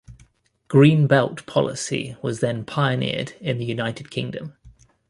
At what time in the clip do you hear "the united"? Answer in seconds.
3.59-4.09